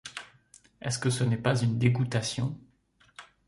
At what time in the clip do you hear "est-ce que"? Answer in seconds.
0.81-1.11